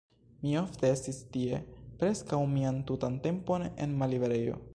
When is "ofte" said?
0.61-0.89